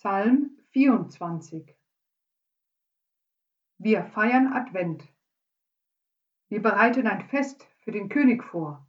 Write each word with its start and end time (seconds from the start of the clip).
21 0.00 1.76
Wir 3.78 4.04
feiern 4.04 4.52
Advent. 4.52 5.12
Wir 6.48 6.62
bereiten 6.62 7.08
ein 7.08 7.28
Fest 7.28 7.66
für 7.80 7.90
den 7.90 8.08
König 8.08 8.44
vor, 8.44 8.86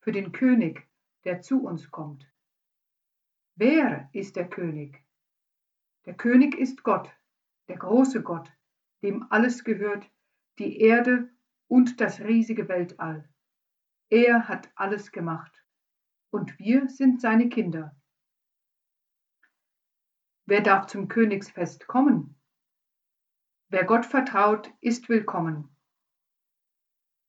für 0.00 0.12
den 0.12 0.32
König, 0.32 0.86
der 1.24 1.40
zu 1.40 1.64
uns 1.64 1.90
kommt. 1.90 2.30
Wer 3.54 4.10
ist 4.12 4.36
der 4.36 4.46
König? 4.46 5.02
Der 6.04 6.14
König 6.14 6.54
ist 6.54 6.82
Gott, 6.82 7.10
der 7.68 7.78
große 7.78 8.22
Gott, 8.22 8.52
dem 9.02 9.24
alles 9.30 9.64
gehört, 9.64 10.10
die 10.58 10.80
Erde 10.80 11.30
und 11.66 11.98
das 11.98 12.20
riesige 12.20 12.68
Weltall. 12.68 13.26
Er 14.10 14.48
hat 14.48 14.70
alles 14.74 15.12
gemacht 15.12 15.64
und 16.30 16.58
wir 16.58 16.90
sind 16.90 17.22
seine 17.22 17.48
Kinder. 17.48 17.96
Wer 20.52 20.60
darf 20.60 20.86
zum 20.88 21.08
Königsfest 21.08 21.86
kommen? 21.86 22.38
Wer 23.70 23.84
Gott 23.84 24.04
vertraut, 24.04 24.70
ist 24.82 25.08
willkommen. 25.08 25.74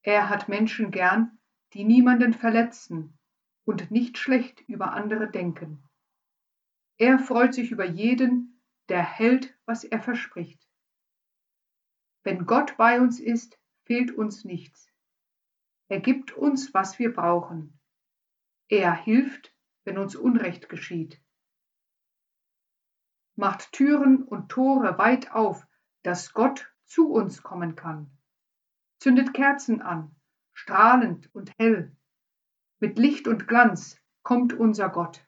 Er 0.02 0.28
hat 0.28 0.50
Menschen 0.50 0.92
gern, 0.92 1.40
die 1.72 1.86
niemanden 1.86 2.34
verletzen 2.34 3.18
und 3.64 3.92
nicht 3.92 4.18
schlecht 4.18 4.60
über 4.68 4.92
andere 4.92 5.32
denken. 5.32 5.88
Er 6.98 7.18
freut 7.18 7.54
sich 7.54 7.72
über 7.72 7.86
jeden, 7.86 8.62
der 8.90 9.02
hält, 9.02 9.58
was 9.66 9.86
er 9.86 10.02
verspricht. 10.02 10.62
Wenn 12.24 12.46
Gott 12.46 12.76
bei 12.76 13.00
uns 13.00 13.22
ist, 13.22 13.58
fehlt 13.86 14.12
uns 14.12 14.44
nichts. 14.44 14.92
Er 15.88 16.02
gibt 16.02 16.34
uns, 16.34 16.74
was 16.74 17.00
wir 17.00 17.14
brauchen. 17.14 17.80
Er 18.68 18.94
hilft, 18.94 19.56
wenn 19.86 19.98
uns 19.98 20.14
Unrecht 20.14 20.68
geschieht 20.68 21.24
macht 23.36 23.72
Türen 23.72 24.24
und 24.24 24.50
Tore 24.50 24.98
weit 24.98 25.32
auf, 25.32 25.66
dass 26.04 26.34
Gott 26.34 26.72
zu 26.86 27.12
uns 27.12 27.44
kommen 27.44 27.76
kann. 27.76 28.12
Zündet 29.00 29.34
Kerzen 29.34 29.82
an, 29.82 30.16
strahlend 30.54 31.34
und 31.34 31.52
hell. 31.58 31.96
Mit 32.80 32.98
Licht 32.98 33.28
und 33.28 33.48
Glanz 33.48 34.00
kommt 34.24 34.54
unser 34.54 34.90
Gott. 34.90 35.26